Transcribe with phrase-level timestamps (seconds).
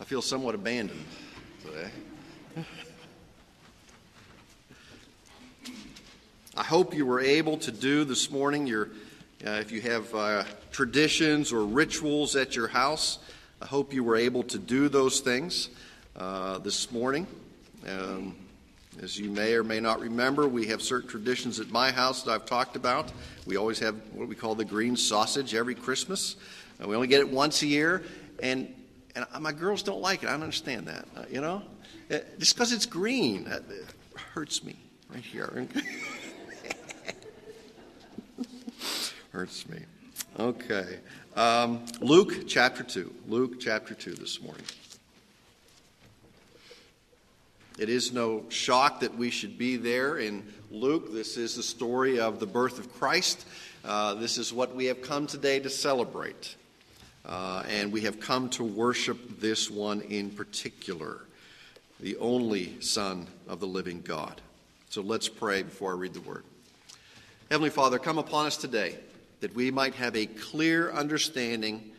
[0.00, 1.04] I feel somewhat abandoned
[1.64, 1.88] today.
[6.56, 8.90] I hope you were able to do this morning your,
[9.46, 13.20] uh, if you have uh, traditions or rituals at your house,
[13.62, 15.68] I hope you were able to do those things
[16.16, 17.28] uh, this morning.
[17.88, 18.34] Um,
[19.00, 22.32] as you may or may not remember, we have certain traditions at my house that
[22.32, 23.12] I've talked about.
[23.46, 26.34] We always have what we call the green sausage every Christmas.
[26.82, 28.02] Uh, we only get it once a year,
[28.42, 28.74] and
[29.14, 30.28] and my girls don't like it.
[30.28, 31.06] I don't understand that.
[31.16, 31.62] Uh, you know,
[32.10, 33.86] uh, just because it's green uh, it
[34.32, 34.76] hurts me
[35.08, 35.66] right here.
[39.32, 39.80] hurts me.
[40.38, 40.98] Okay,
[41.36, 43.14] um, Luke chapter two.
[43.28, 44.64] Luke chapter two this morning.
[47.76, 51.12] It is no shock that we should be there in Luke.
[51.12, 53.44] This is the story of the birth of Christ.
[53.84, 56.54] Uh, this is what we have come today to celebrate.
[57.26, 61.20] Uh, and we have come to worship this one in particular,
[62.00, 64.40] the only Son of the living God.
[64.90, 66.44] So let's pray before I read the word.
[67.50, 68.98] Heavenly Father, come upon us today
[69.40, 71.92] that we might have a clear understanding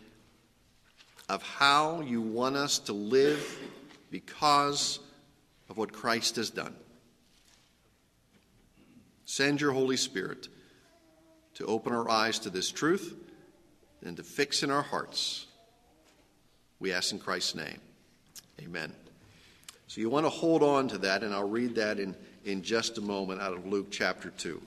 [1.27, 3.59] of how you want us to live
[4.11, 4.99] because
[5.69, 6.75] of what Christ has done.
[9.25, 10.47] Send your Holy Spirit
[11.55, 13.24] to open our eyes to this truth
[14.05, 15.45] and to fix in our hearts.
[16.79, 17.79] We ask in Christ's name.
[18.61, 18.93] Amen.
[19.87, 22.97] So you want to hold on to that, and I'll read that in, in just
[22.97, 24.61] a moment out of Luke chapter 2.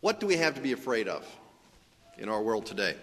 [0.00, 1.26] What do we have to be afraid of
[2.18, 2.94] in our world today?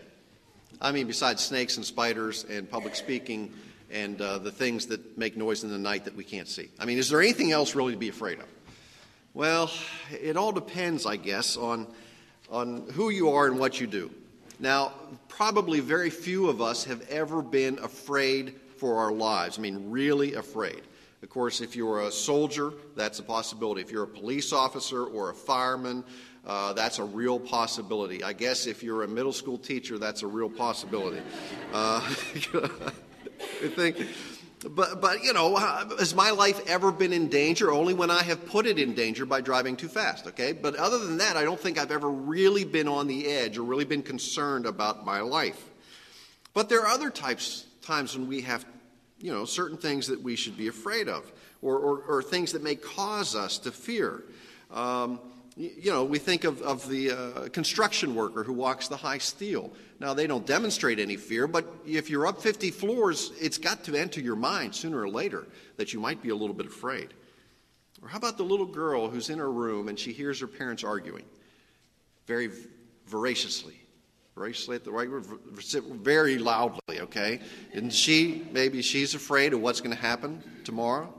[0.80, 3.53] I mean, besides snakes and spiders and public speaking
[3.92, 6.69] and uh, the things that make noise in the night that we can't see.
[6.80, 8.45] I mean, is there anything else really to be afraid of?
[9.33, 9.72] Well,
[10.11, 11.88] it all depends, I guess, on,
[12.52, 14.11] on who you are and what you do.
[14.59, 14.94] Now,
[15.27, 19.58] probably very few of us have ever been afraid for our lives.
[19.58, 20.81] I mean, really afraid.
[21.23, 23.81] Of course, if you're a soldier, that's a possibility.
[23.81, 26.03] If you're a police officer or a fireman,
[26.45, 28.23] uh, that's a real possibility.
[28.23, 31.21] I guess if you're a middle school teacher, that's a real possibility.
[31.71, 31.99] Uh,
[33.76, 33.97] think,
[34.70, 37.72] but, but, you know, has my life ever been in danger?
[37.72, 40.52] Only when I have put it in danger by driving too fast, okay?
[40.54, 43.64] But other than that, I don't think I've ever really been on the edge or
[43.64, 45.64] really been concerned about my life.
[46.54, 48.66] But there are other types, times when we have,
[49.20, 52.61] you know, certain things that we should be afraid of or, or, or things that
[52.61, 54.23] may cause us to fear.
[54.70, 55.20] Um,
[55.58, 59.72] you know, we think of, of the uh, construction worker who walks the high steel.
[60.00, 63.95] Now, they don't demonstrate any fear, but if you're up 50 floors, it's got to
[63.95, 65.45] enter your mind sooner or later
[65.78, 67.14] that you might be a little bit afraid.
[68.02, 70.84] Or how about the little girl who's in her room and she hears her parents
[70.84, 71.26] arguing
[72.28, 72.50] very
[73.08, 73.76] voraciously?
[74.36, 75.26] Voraciously at the right word,
[76.02, 77.42] very loudly, okay?
[77.73, 81.14] And she, maybe she's afraid of what's going to happen tomorrow.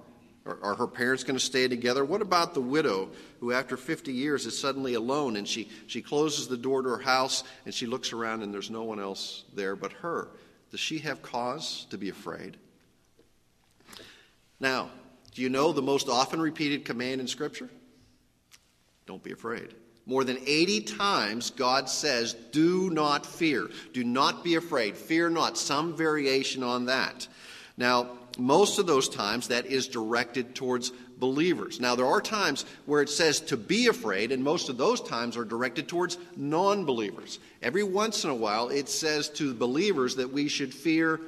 [0.44, 2.04] Are, are her parents going to stay together?
[2.04, 3.10] What about the widow
[3.40, 6.98] who, after 50 years, is suddenly alone and she, she closes the door to her
[6.98, 10.28] house and she looks around and there's no one else there but her?
[10.70, 12.56] Does she have cause to be afraid?
[14.58, 14.90] Now,
[15.34, 17.68] do you know the most often repeated command in Scripture?
[19.06, 19.74] Don't be afraid.
[20.06, 23.68] More than 80 times, God says, Do not fear.
[23.92, 24.96] Do not be afraid.
[24.96, 25.56] Fear not.
[25.56, 27.28] Some variation on that.
[27.76, 31.80] Now, most of those times that is directed towards believers.
[31.80, 35.36] Now, there are times where it says to be afraid, and most of those times
[35.36, 37.38] are directed towards non believers.
[37.62, 41.20] Every once in a while, it says to believers that we should fear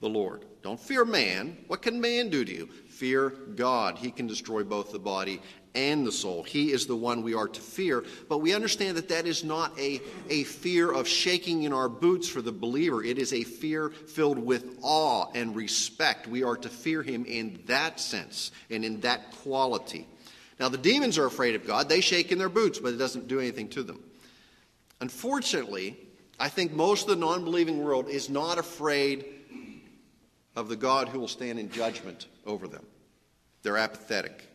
[0.00, 0.44] the Lord.
[0.62, 1.56] Don't fear man.
[1.68, 2.66] What can man do to you?
[2.88, 3.98] Fear God.
[3.98, 5.40] He can destroy both the body
[5.76, 6.42] and the soul.
[6.42, 8.02] He is the one we are to fear.
[8.28, 10.00] But we understand that that is not a,
[10.30, 13.04] a fear of shaking in our boots for the believer.
[13.04, 16.26] It is a fear filled with awe and respect.
[16.26, 20.08] We are to fear him in that sense and in that quality.
[20.58, 21.88] Now, the demons are afraid of God.
[21.88, 24.02] They shake in their boots, but it doesn't do anything to them.
[25.00, 25.98] Unfortunately,
[26.40, 29.26] I think most of the non believing world is not afraid
[30.54, 32.86] of the God who will stand in judgment over them.
[33.62, 34.48] They're apathetic.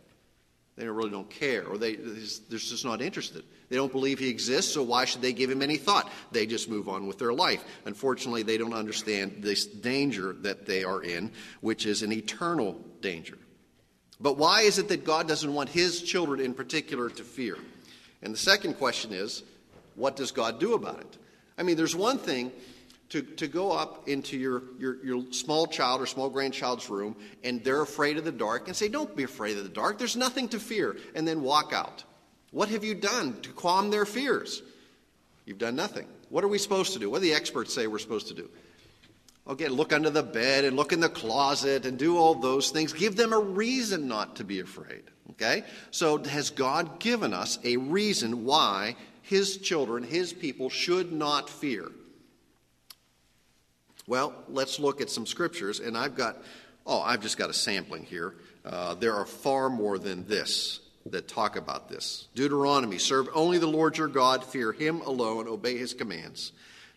[0.78, 3.44] They really don't care, or they, they're just not interested.
[3.70, 6.10] They don't believe he exists, so why should they give him any thought?
[6.32, 7.64] They just move on with their life.
[7.86, 13.38] Unfortunately, they don't understand this danger that they are in, which is an eternal danger.
[14.20, 17.58] But why is it that God doesn't want his children in particular to fear?
[18.22, 19.44] And the second question is,
[19.96, 21.18] what does God do about it?
[21.58, 22.52] I mean, there's one thing
[23.12, 27.64] to, to go up into your, your, your small child or small grandchild's room and
[27.64, 29.98] they're afraid of the dark and say, Don't be afraid of the dark.
[29.98, 30.96] There's nothing to fear.
[31.14, 32.04] And then walk out.
[32.52, 34.62] What have you done to calm their fears?
[35.46, 36.08] You've done nothing.
[36.30, 37.10] What are we supposed to do?
[37.10, 38.50] What do the experts say we're supposed to do?
[39.48, 42.94] Okay, look under the bed and look in the closet and do all those things.
[42.94, 45.04] Give them a reason not to be afraid.
[45.32, 45.64] Okay?
[45.90, 51.92] So, has God given us a reason why His children, His people, should not fear?
[54.08, 56.38] Well, let's look at some scriptures, and I've got,
[56.86, 58.36] oh, I've just got a sampling here.
[58.66, 62.28] Uh, there are far more than this that talk about this.
[62.36, 66.52] Deuteronomy, serve only the Lord your God, fear him alone, obey his commands.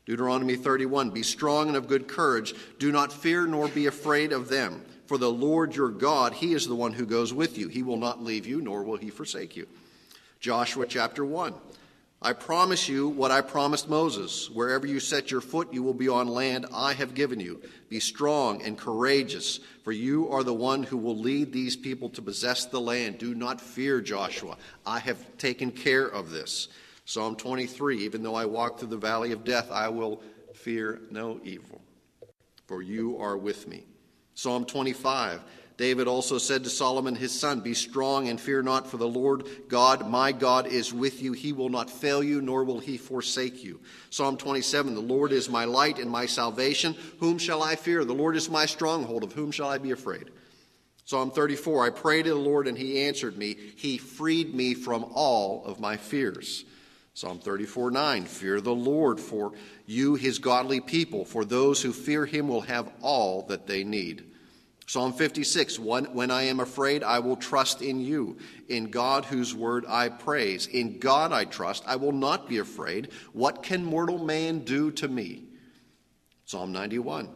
[0.07, 2.55] Deuteronomy 31, be strong and of good courage.
[2.79, 4.85] Do not fear nor be afraid of them.
[5.07, 7.69] For the Lord your God, he is the one who goes with you.
[7.69, 9.67] He will not leave you, nor will he forsake you.
[10.41, 11.55] Joshua chapter 1.
[12.25, 14.49] I promise you what I promised Moses.
[14.49, 17.61] Wherever you set your foot, you will be on land I have given you.
[17.91, 22.23] Be strong and courageous, for you are the one who will lead these people to
[22.23, 23.19] possess the land.
[23.19, 24.57] Do not fear, Joshua.
[24.87, 26.69] I have taken care of this.
[27.05, 30.23] Psalm 23 Even though I walk through the valley of death, I will
[30.55, 31.83] fear no evil,
[32.67, 33.85] for you are with me.
[34.33, 35.43] Psalm 25
[35.77, 39.49] David also said to Solomon his son, Be strong and fear not, for the Lord
[39.69, 41.33] God, my God, is with you.
[41.33, 43.81] He will not fail you, nor will he forsake you.
[44.11, 46.95] Psalm 27 The Lord is my light and my salvation.
[47.19, 48.05] Whom shall I fear?
[48.05, 49.25] The Lord is my stronghold.
[49.25, 50.31] Of whom shall I be afraid?
[51.07, 53.57] Psalm 34 I prayed to the Lord, and he answered me.
[53.77, 56.65] He freed me from all of my fears.
[57.15, 59.53] Psalm 34 9 Fear the Lord, for
[59.87, 64.25] you, his godly people, for those who fear him will have all that they need.
[64.87, 68.37] Psalm 56 When I am afraid, I will trust in you.
[68.69, 70.67] In God, whose word I praise.
[70.67, 71.85] In God I trust.
[71.87, 73.11] I will not be afraid.
[73.33, 75.45] What can mortal man do to me?
[76.45, 77.31] Psalm 91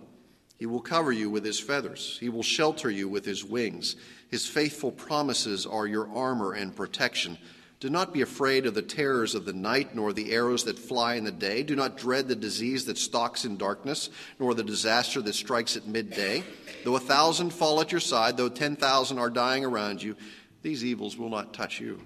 [0.59, 3.97] He will cover you with his feathers, he will shelter you with his wings.
[4.31, 7.39] His faithful promises are your armor and protection.
[7.81, 11.15] Do not be afraid of the terrors of the night, nor the arrows that fly
[11.15, 11.63] in the day.
[11.63, 14.11] Do not dread the disease that stalks in darkness,
[14.41, 16.43] nor the disaster that strikes at midday.
[16.85, 20.17] Though a thousand fall at your side, though ten thousand are dying around you,
[20.63, 22.03] these evils will not touch you.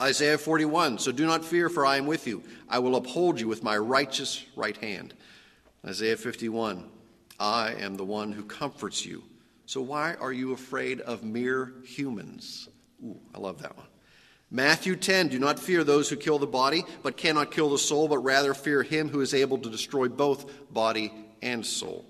[0.00, 2.42] Isaiah 41 So do not fear, for I am with you.
[2.68, 5.14] I will uphold you with my righteous right hand.
[5.86, 6.90] Isaiah 51
[7.40, 9.22] I am the one who comforts you.
[9.64, 12.68] So why are you afraid of mere humans?
[13.02, 13.86] Ooh, I love that one.
[14.50, 18.08] Matthew 10 Do not fear those who kill the body, but cannot kill the soul,
[18.08, 21.12] but rather fear him who is able to destroy both body
[21.42, 22.04] and soul.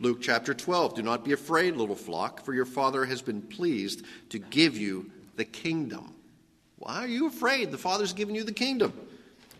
[0.00, 4.04] Luke chapter 12 Do not be afraid, little flock, for your Father has been pleased
[4.30, 6.14] to give you the kingdom.
[6.76, 7.72] Why are you afraid?
[7.72, 8.92] The Father's given you the kingdom.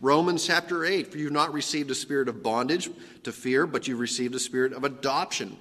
[0.01, 2.89] Romans chapter 8 For you have not received a spirit of bondage
[3.25, 5.57] to fear, but you've received a spirit of adoption,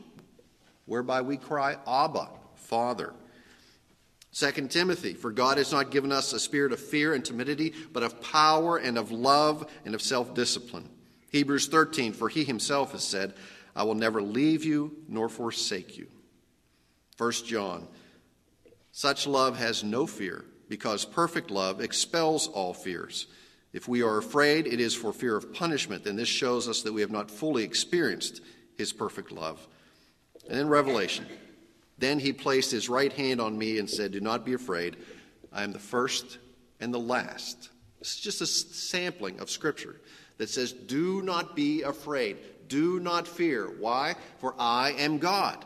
[0.85, 3.13] whereby we cry, Abba, Father.
[4.37, 8.03] 2 Timothy, for God has not given us a spirit of fear and timidity, but
[8.03, 10.87] of power and of love and of self discipline.
[11.31, 13.33] Hebrews 13, for he himself has said,
[13.75, 16.07] I will never leave you nor forsake you.
[17.17, 17.87] 1 John,
[18.91, 23.25] such love has no fear, because perfect love expels all fears.
[23.73, 26.93] If we are afraid, it is for fear of punishment, and this shows us that
[26.93, 28.41] we have not fully experienced
[28.77, 29.67] his perfect love.
[30.47, 31.25] And in Revelation,
[31.97, 34.97] then he placed his right hand on me and said, Do not be afraid.
[35.51, 36.37] I am the first
[36.79, 37.69] and the last.
[37.99, 39.99] It's just a sampling of Scripture
[40.37, 42.37] that says, Do not be afraid.
[42.67, 43.67] Do not fear.
[43.79, 44.15] Why?
[44.39, 45.65] For I am God.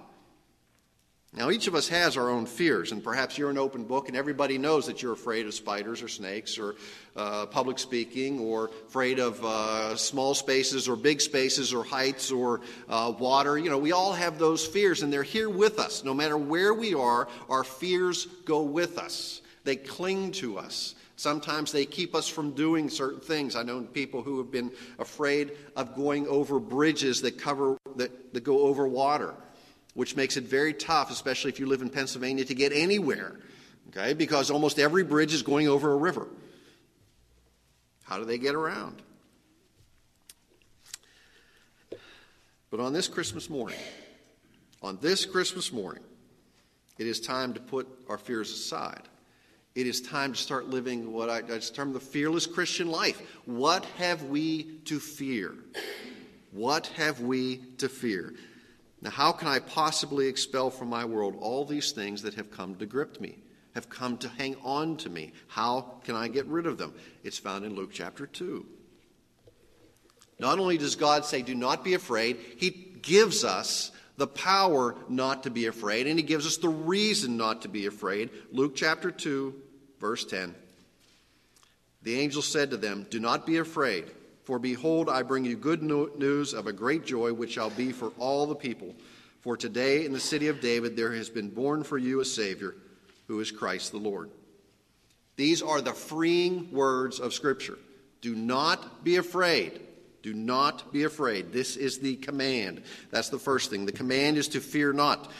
[1.33, 4.17] Now, each of us has our own fears, and perhaps you're an open book, and
[4.17, 6.75] everybody knows that you're afraid of spiders or snakes or
[7.15, 12.59] uh, public speaking or afraid of uh, small spaces or big spaces or heights or
[12.89, 13.57] uh, water.
[13.57, 16.03] You know, we all have those fears, and they're here with us.
[16.03, 20.95] No matter where we are, our fears go with us, they cling to us.
[21.15, 23.55] Sometimes they keep us from doing certain things.
[23.55, 24.69] I know people who have been
[24.99, 29.33] afraid of going over bridges that cover that, that go over water
[29.93, 33.35] which makes it very tough, especially if you live in Pennsylvania, to get anywhere,
[33.89, 34.13] okay?
[34.13, 36.27] Because almost every bridge is going over a river.
[38.03, 39.01] How do they get around?
[42.69, 43.79] But on this Christmas morning,
[44.81, 46.03] on this Christmas morning,
[46.97, 49.01] it is time to put our fears aside.
[49.75, 53.21] It is time to start living what I, I term the fearless Christian life.
[53.45, 55.55] What have we to fear?
[56.51, 58.33] What have we to fear?
[59.01, 62.75] Now, how can I possibly expel from my world all these things that have come
[62.75, 63.39] to grip me,
[63.73, 65.33] have come to hang on to me?
[65.47, 66.93] How can I get rid of them?
[67.23, 68.65] It's found in Luke chapter 2.
[70.39, 75.43] Not only does God say, Do not be afraid, He gives us the power not
[75.43, 78.29] to be afraid, and He gives us the reason not to be afraid.
[78.51, 79.55] Luke chapter 2,
[79.99, 80.53] verse 10.
[82.03, 84.05] The angel said to them, Do not be afraid
[84.51, 88.11] For behold, I bring you good news of a great joy, which shall be for
[88.19, 88.93] all the people.
[89.39, 92.75] For today in the city of David there has been born for you a Savior,
[93.29, 94.29] who is Christ the Lord.
[95.37, 97.77] These are the freeing words of Scripture.
[98.19, 99.79] Do not be afraid.
[100.21, 101.53] Do not be afraid.
[101.53, 102.83] This is the command.
[103.09, 103.85] That's the first thing.
[103.85, 105.31] The command is to fear not.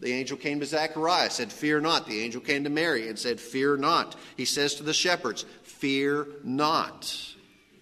[0.00, 2.08] The angel came to Zechariah, said, Fear not.
[2.08, 4.16] The angel came to Mary and said, Fear not.
[4.36, 7.35] He says to the shepherds, Fear not.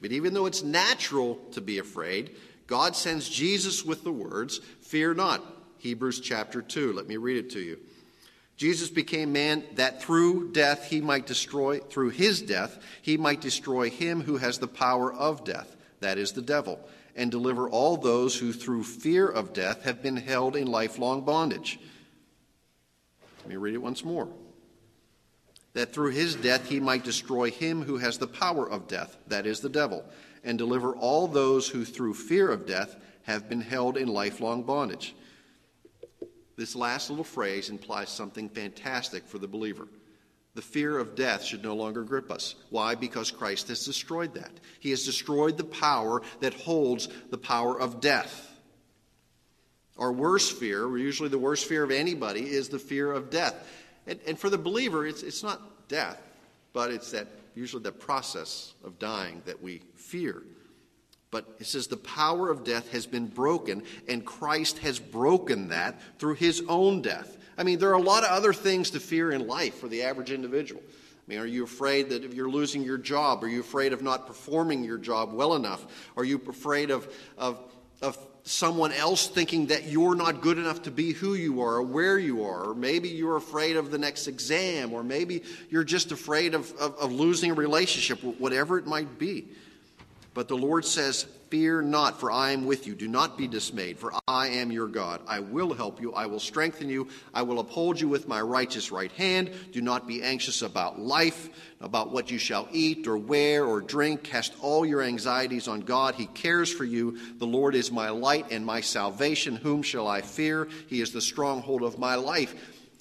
[0.05, 5.15] But even though it's natural to be afraid, God sends Jesus with the words, Fear
[5.15, 5.43] not.
[5.79, 6.93] Hebrews chapter 2.
[6.93, 7.79] Let me read it to you.
[8.59, 13.89] Jesus became man that through death he might destroy, through his death, he might destroy
[13.89, 18.37] him who has the power of death, that is the devil, and deliver all those
[18.37, 21.81] who through fear of death have been held in lifelong bondage.
[23.39, 24.29] Let me read it once more.
[25.75, 29.47] That through his death he might destroy him who has the power of death, that
[29.47, 30.05] is the devil,
[30.43, 35.15] and deliver all those who through fear of death have been held in lifelong bondage.
[36.57, 39.89] This last little phrase implies something fantastic for the believer.
[40.55, 42.55] The fear of death should no longer grip us.
[42.71, 42.95] Why?
[42.95, 44.53] Because Christ has destroyed that.
[44.79, 48.53] He has destroyed the power that holds the power of death.
[49.99, 53.55] Our worst fear, usually the worst fear of anybody, is the fear of death.
[54.07, 56.21] And, and for the believer, it's, it's not death,
[56.73, 60.43] but it's that usually the process of dying that we fear.
[61.31, 66.01] But it says the power of death has been broken, and Christ has broken that
[66.19, 67.39] through his own death.
[67.57, 70.03] I mean, there are a lot of other things to fear in life for the
[70.03, 70.83] average individual.
[70.87, 73.43] I mean, are you afraid that if you're losing your job?
[73.43, 75.87] Are you afraid of not performing your job well enough?
[76.17, 77.59] Are you afraid of, of,
[78.05, 81.83] of someone else thinking that you're not good enough to be who you are or
[81.83, 82.71] where you are?
[82.71, 86.95] Or maybe you're afraid of the next exam, or maybe you're just afraid of, of,
[86.97, 89.47] of losing a relationship, whatever it might be.
[90.35, 92.97] But the Lord says, Fear not, for I am with you.
[92.97, 95.21] Do not be dismayed, for I am your God.
[95.29, 96.13] I will help you.
[96.13, 97.07] I will strengthen you.
[97.33, 99.53] I will uphold you with my righteous right hand.
[99.71, 104.25] Do not be anxious about life, about what you shall eat or wear or drink.
[104.25, 106.17] Cast all your anxieties on God.
[106.17, 107.21] He cares for you.
[107.39, 109.55] The Lord is my light and my salvation.
[109.55, 110.67] Whom shall I fear?
[110.89, 112.53] He is the stronghold of my life.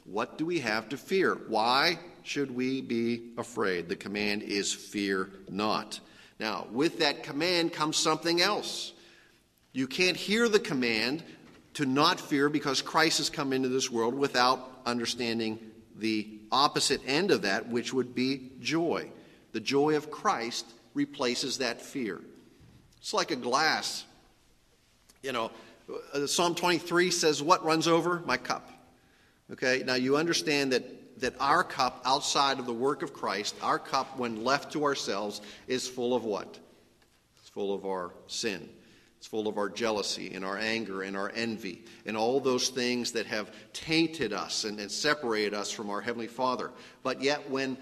[0.06, 1.34] What do we have to fear?
[1.48, 3.90] Why should we be afraid?
[3.90, 6.00] The command is fear not.
[6.40, 8.94] Now, with that command comes something else.
[9.72, 11.24] You can't hear the command
[11.76, 15.60] to not fear because Christ has come into this world without understanding
[15.96, 19.10] the opposite end of that, which would be joy.
[19.52, 22.22] The joy of Christ replaces that fear.
[22.98, 24.06] It's like a glass.
[25.22, 25.52] You know,
[26.14, 28.22] uh, Psalm 23 says, What runs over?
[28.26, 28.70] My cup.
[29.52, 30.84] Okay, now you understand that
[31.18, 35.42] that our cup, outside of the work of Christ, our cup, when left to ourselves,
[35.68, 36.60] is full of what?
[37.40, 38.70] It's full of our sin.
[39.18, 43.14] It's full of our jealousy and our anger and our envy and all those things
[43.14, 46.72] that have tainted us and, and separated us from our Heavenly Father.
[47.04, 47.78] But yet, when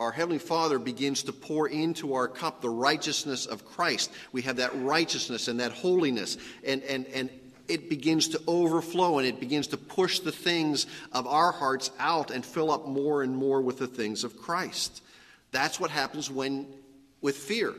[0.00, 4.10] our Heavenly Father begins to pour into our cup the righteousness of Christ.
[4.32, 7.30] We have that righteousness and that holiness, and, and, and
[7.68, 12.30] it begins to overflow and it begins to push the things of our hearts out
[12.30, 15.02] and fill up more and more with the things of Christ.
[15.50, 16.66] That's what happens when
[17.20, 17.74] with fear.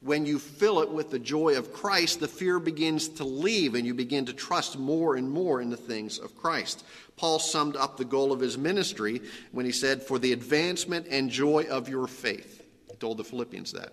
[0.00, 3.84] When you fill it with the joy of Christ, the fear begins to leave and
[3.84, 6.84] you begin to trust more and more in the things of Christ.
[7.16, 9.20] Paul summed up the goal of his ministry
[9.50, 12.64] when he said, For the advancement and joy of your faith.
[12.88, 13.92] He told the Philippians that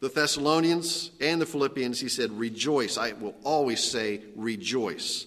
[0.00, 2.98] the Thessalonians and the Philippians, he said, Rejoice.
[2.98, 5.26] I will always say, Rejoice.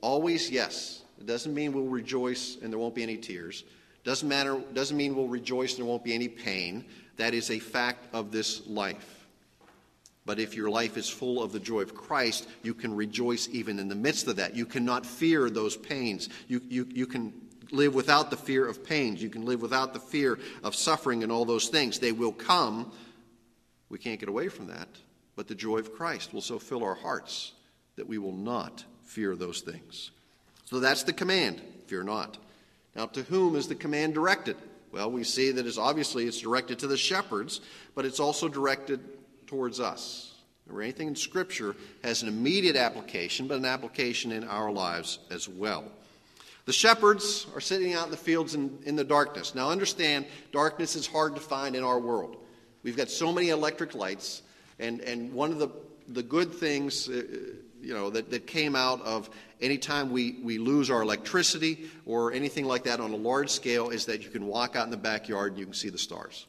[0.00, 1.02] Always, yes.
[1.18, 3.64] It doesn't mean we'll rejoice and there won't be any tears.
[4.02, 6.84] Doesn't matter, doesn't mean we'll rejoice and there won't be any pain.
[7.16, 9.26] That is a fact of this life.
[10.24, 13.78] But if your life is full of the joy of Christ, you can rejoice even
[13.78, 14.56] in the midst of that.
[14.56, 16.28] You cannot fear those pains.
[16.48, 17.32] You, you, you can
[17.72, 19.22] live without the fear of pains.
[19.22, 21.98] You can live without the fear of suffering and all those things.
[21.98, 22.92] They will come,
[23.92, 24.88] we can't get away from that,
[25.36, 27.52] but the joy of Christ will so fill our hearts
[27.96, 30.10] that we will not fear those things.
[30.64, 32.38] So that's the command fear not.
[32.96, 34.56] Now, to whom is the command directed?
[34.92, 37.60] Well, we see that it's obviously it's directed to the shepherds,
[37.94, 39.00] but it's also directed
[39.46, 40.32] towards us.
[40.72, 45.50] Or anything in Scripture has an immediate application, but an application in our lives as
[45.50, 45.84] well.
[46.64, 49.54] The shepherds are sitting out in the fields in, in the darkness.
[49.54, 52.38] Now, understand, darkness is hard to find in our world.
[52.82, 54.42] We've got so many electric lights,
[54.78, 55.68] and, and one of the,
[56.08, 57.22] the good things uh,
[57.80, 59.28] you know, that, that came out of
[59.60, 64.06] anytime we, we lose our electricity or anything like that on a large scale is
[64.06, 66.46] that you can walk out in the backyard and you can see the stars.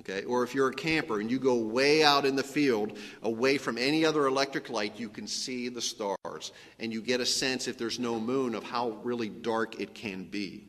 [0.00, 0.24] Okay?
[0.24, 3.76] Or if you're a camper and you go way out in the field, away from
[3.76, 6.52] any other electric light, you can see the stars.
[6.78, 10.24] And you get a sense, if there's no moon, of how really dark it can
[10.24, 10.64] be.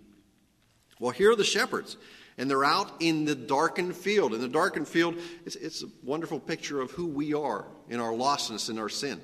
[0.99, 1.97] Well, here are the shepherds.
[2.37, 4.33] And they're out in the darkened field.
[4.33, 8.11] In the darkened field, it's, it's a wonderful picture of who we are in our
[8.11, 9.21] lostness and our sin.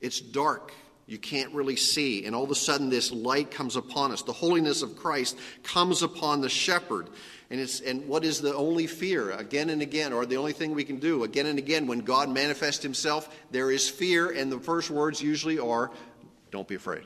[0.00, 0.72] It's dark.
[1.06, 2.24] You can't really see.
[2.24, 4.22] And all of a sudden, this light comes upon us.
[4.22, 7.08] The holiness of Christ comes upon the shepherd.
[7.50, 9.30] And, it's, and what is the only fear?
[9.32, 12.30] Again and again, or the only thing we can do, again and again, when God
[12.30, 14.30] manifests himself, there is fear.
[14.30, 15.90] And the first words usually are,
[16.50, 17.04] don't be afraid.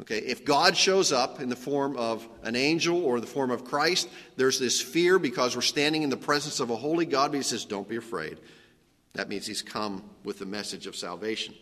[0.00, 3.64] Okay, if God shows up in the form of an angel or the form of
[3.64, 7.38] Christ, there's this fear because we're standing in the presence of a holy God, but
[7.38, 8.38] he says, Don't be afraid.
[9.14, 11.54] That means he's come with the message of salvation.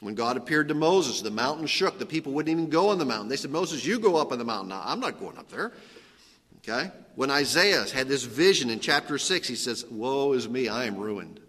[0.00, 1.98] When God appeared to Moses, the mountain shook.
[1.98, 3.28] The people wouldn't even go on the mountain.
[3.28, 4.68] They said, Moses, you go up on the mountain.
[4.68, 5.72] No, I'm not going up there.
[6.58, 6.90] Okay?
[7.14, 10.96] When Isaiah had this vision in chapter 6, he says, Woe is me, I am
[10.96, 11.40] ruined.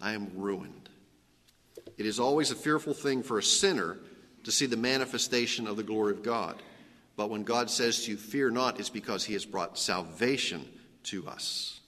[0.00, 0.88] I am ruined.
[1.96, 3.98] It is always a fearful thing for a sinner
[4.44, 6.62] to see the manifestation of the glory of God.
[7.16, 10.64] But when God says to you, Fear not, it's because he has brought salvation
[11.04, 11.80] to us.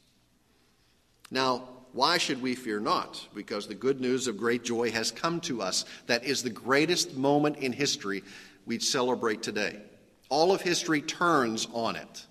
[1.31, 3.27] Now, why should we fear not?
[3.35, 5.85] Because the good news of great joy has come to us.
[6.07, 8.23] That is the greatest moment in history
[8.67, 9.81] we'd celebrate today.
[10.29, 12.27] All of history turns on it.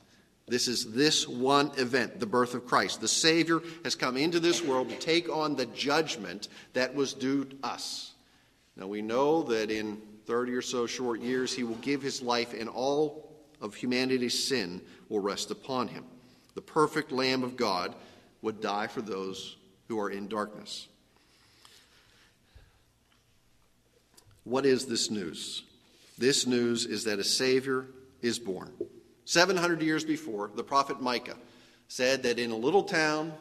[0.48, 3.02] This is this one event, the birth of Christ.
[3.02, 7.46] The Savior has come into this world to take on the judgment that was due
[7.46, 8.14] to us.
[8.76, 12.54] Now we know that in 30 or so short years, he will give his life,
[12.54, 16.06] and all of humanity's sin will rest upon him.
[16.54, 17.96] The perfect Lamb of God
[18.44, 19.58] would die for those
[19.88, 20.88] who are in darkness.
[24.44, 25.64] What is this news?
[26.20, 27.88] This news is that a Savior
[28.22, 28.72] is born.
[29.26, 31.38] 700 years before, the prophet Micah
[31.88, 33.34] said that in a little town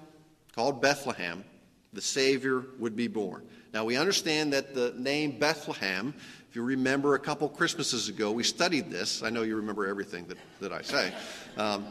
[0.54, 1.45] called Bethlehem,
[1.92, 3.47] the Savior would be born.
[3.75, 6.14] Now, we understand that the name Bethlehem
[6.49, 9.23] if you remember a couple Christmases ago, we studied this.
[9.23, 11.12] I know you remember everything that, that I say.
[11.59, 11.87] Um,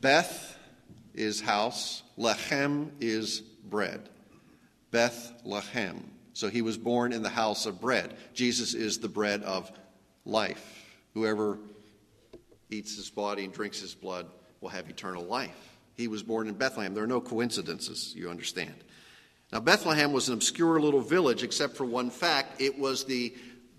[0.00, 0.58] Beth
[1.14, 4.08] is house, Lechem is bread.
[4.90, 6.02] Beth Lechem.
[6.32, 8.16] So he was born in the house of bread.
[8.34, 9.70] Jesus is the bread of
[10.24, 10.84] life.
[11.14, 11.58] Whoever
[12.70, 14.26] eats his body and drinks his blood
[14.60, 15.76] will have eternal life.
[15.94, 16.94] He was born in Bethlehem.
[16.94, 18.74] There are no coincidences, you understand.
[19.52, 23.32] Now, Bethlehem was an obscure little village, except for one fact it was the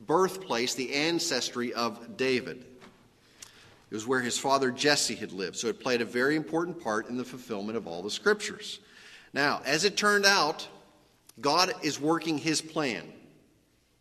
[0.08, 2.66] birthplace, the ancestry of David.
[3.92, 7.08] It was where his father Jesse had lived, so it played a very important part
[7.08, 8.80] in the fulfillment of all the scriptures.
[9.34, 10.68] Now, as it turned out,
[11.40, 13.12] God is working his plan.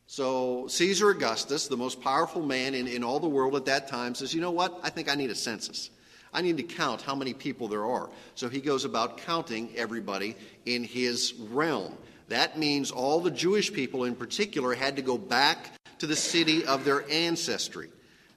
[0.06, 4.14] So, Caesar Augustus, the most powerful man in, in all the world at that time,
[4.14, 4.78] says, You know what?
[4.82, 5.90] I think I need a census.
[6.32, 8.10] I need to count how many people there are.
[8.34, 10.36] So he goes about counting everybody
[10.66, 11.96] in his realm.
[12.28, 16.64] That means all the Jewish people in particular had to go back to the city
[16.64, 17.90] of their ancestry.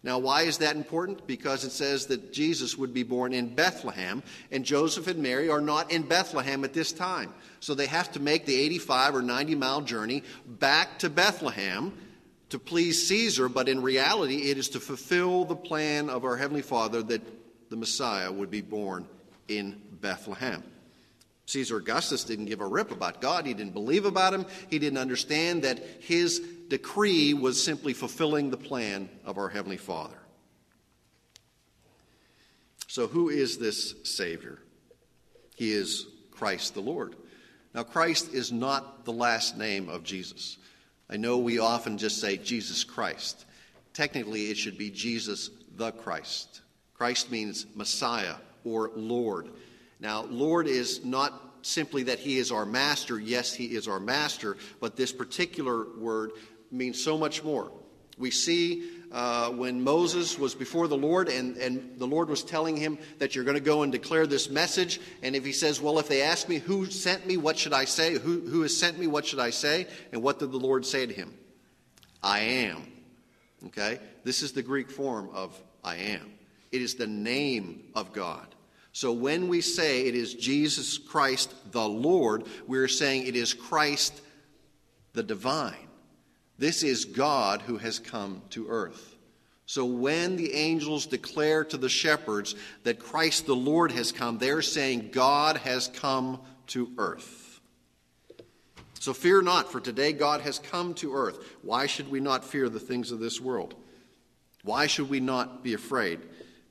[0.03, 1.27] Now, why is that important?
[1.27, 5.61] Because it says that Jesus would be born in Bethlehem, and Joseph and Mary are
[5.61, 7.33] not in Bethlehem at this time.
[7.59, 11.91] So they have to make the 85 or 90 mile journey back to Bethlehem
[12.49, 16.61] to please Caesar, but in reality, it is to fulfill the plan of our Heavenly
[16.61, 17.21] Father that
[17.69, 19.05] the Messiah would be born
[19.47, 20.63] in Bethlehem.
[21.47, 23.45] Caesar Augustus didn't give a rip about God.
[23.45, 24.45] He didn't believe about him.
[24.69, 30.17] He didn't understand that his decree was simply fulfilling the plan of our Heavenly Father.
[32.87, 34.59] So, who is this Savior?
[35.55, 37.15] He is Christ the Lord.
[37.73, 40.57] Now, Christ is not the last name of Jesus.
[41.09, 43.45] I know we often just say Jesus Christ.
[43.93, 46.61] Technically, it should be Jesus the Christ.
[46.93, 49.49] Christ means Messiah or Lord.
[49.99, 53.19] Now, Lord is not simply that he is our master.
[53.19, 56.31] Yes, he is our master, but this particular word
[56.71, 57.71] means so much more.
[58.17, 62.75] We see uh, when Moses was before the Lord and, and the Lord was telling
[62.75, 64.99] him that you're going to go and declare this message.
[65.21, 67.85] And if he says, Well, if they ask me who sent me, what should I
[67.85, 68.15] say?
[68.15, 69.87] Who, who has sent me, what should I say?
[70.11, 71.33] And what did the Lord say to him?
[72.23, 72.91] I am.
[73.67, 73.99] Okay?
[74.23, 76.33] This is the Greek form of I am.
[76.71, 78.47] It is the name of God.
[78.97, 84.19] So when we say it is Jesus Christ the Lord, we're saying it is Christ
[85.13, 85.87] the divine.
[86.57, 89.15] This is God who has come to earth.
[89.67, 92.55] So when the angels declare to the shepherds
[92.85, 97.61] that Christ the Lord has come, they're saying God has come to earth.
[98.99, 101.37] So fear not, for today God has come to earth.
[101.61, 103.75] Why should we not fear the things of this world?
[104.63, 106.21] Why should we not be afraid?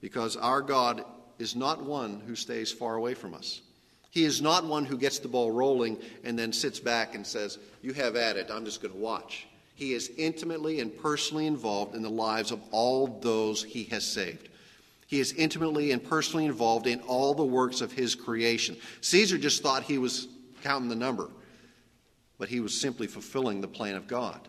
[0.00, 1.04] Because our God
[1.38, 3.60] is not one who stays far away from us.
[4.10, 7.58] He is not one who gets the ball rolling and then sits back and says,
[7.82, 9.46] You have at it, I'm just going to watch.
[9.74, 14.48] He is intimately and personally involved in the lives of all those he has saved.
[15.06, 18.76] He is intimately and personally involved in all the works of his creation.
[19.02, 20.28] Caesar just thought he was
[20.62, 21.28] counting the number,
[22.38, 24.48] but he was simply fulfilling the plan of God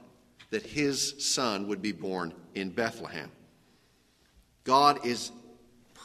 [0.49, 3.29] that his son would be born in Bethlehem.
[4.63, 5.31] God is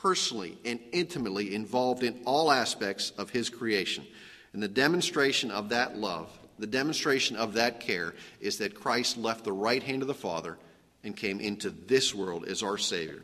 [0.02, 4.04] personally and intimately involved in all aspects of his creation.
[4.52, 9.44] And the demonstration of that love, the demonstration of that care, is that Christ left
[9.44, 10.58] the right hand of the Father
[11.04, 13.22] and came into this world as our Savior.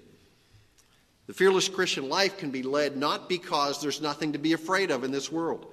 [1.27, 5.03] The fearless Christian life can be led not because there's nothing to be afraid of
[5.03, 5.67] in this world.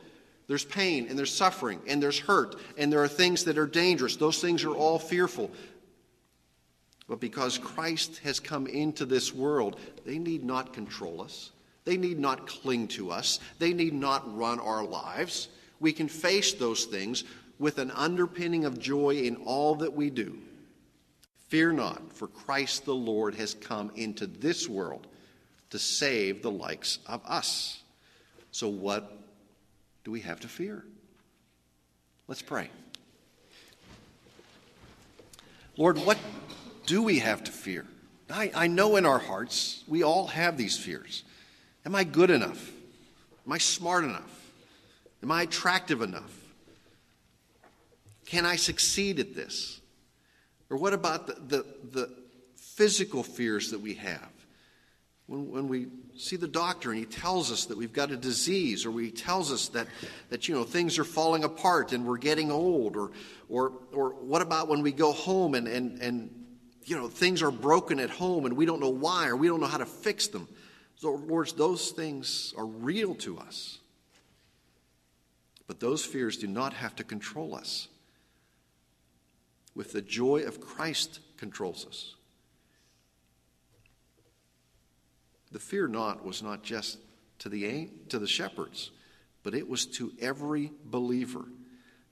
[0.48, 4.16] There's pain and there's suffering and there's hurt and there are things that are dangerous.
[4.16, 5.52] Those things are all fearful.
[7.08, 11.52] But because Christ has come into this world, they need not control us.
[11.84, 13.40] They need not cling to us.
[13.60, 15.50] They need not run our lives.
[15.80, 17.24] We can face those things
[17.60, 20.40] with an underpinning of joy in all that we do.
[21.48, 25.06] Fear not, for Christ the Lord has come into this world
[25.70, 27.82] to save the likes of us.
[28.52, 29.20] So, what
[30.04, 30.84] do we have to fear?
[32.28, 32.70] Let's pray.
[35.78, 36.18] Lord, what
[36.86, 37.86] do we have to fear?
[38.30, 41.24] I, I know in our hearts we all have these fears.
[41.86, 42.72] Am I good enough?
[43.46, 44.52] Am I smart enough?
[45.22, 46.32] Am I attractive enough?
[48.26, 49.80] Can I succeed at this?
[50.70, 52.14] Or what about the, the, the
[52.56, 54.32] physical fears that we have?
[55.28, 58.86] When, when we see the doctor and he tells us that we've got a disease,
[58.86, 59.88] or he tells us that,
[60.30, 63.12] that you know, things are falling apart and we're getting old, or,
[63.50, 66.45] or, or what about when we go home and, and, and
[66.86, 69.60] you know, things are broken at home and we don't know why or we don't
[69.60, 70.48] know how to fix them.
[70.98, 73.80] So, Lord, those things are real to us.
[75.68, 77.88] But those fears do not have to control us.
[79.74, 82.16] With the joy of Christ controls us.
[85.52, 87.00] The fear not was not just
[87.40, 88.92] to the, to the shepherds,
[89.44, 91.46] but it was to every believer.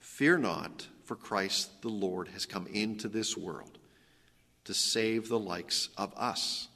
[0.00, 3.73] Fear not, for Christ the Lord has come into this world
[4.64, 6.68] to save the likes of us.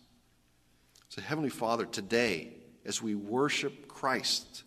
[1.08, 2.52] So, Heavenly Father, today,
[2.84, 4.62] as we worship Christ,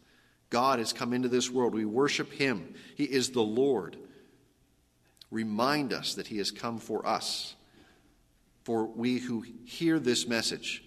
[0.49, 1.73] God has come into this world.
[1.73, 2.73] We worship Him.
[2.95, 3.97] He is the Lord.
[5.29, 7.55] Remind us that He has come for us,
[8.63, 10.83] for we who hear this message,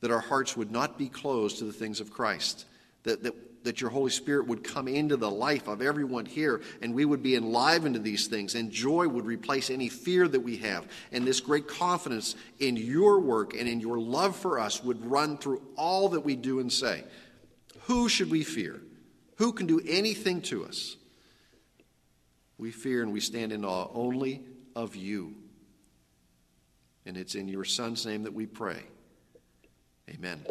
[0.00, 2.66] that our hearts would not be closed to the things of Christ,
[3.04, 6.94] that, that that your Holy Spirit would come into the life of everyone here and
[6.94, 10.56] we would be enlivened to these things, and joy would replace any fear that we
[10.58, 10.86] have.
[11.12, 15.36] And this great confidence in your work and in your love for us would run
[15.36, 17.04] through all that we do and say.
[17.82, 18.80] Who should we fear?
[19.36, 20.96] Who can do anything to us?
[22.58, 24.42] We fear and we stand in awe only
[24.76, 25.34] of you.
[27.06, 28.82] And it's in your Son's name that we pray.
[30.10, 30.44] Amen.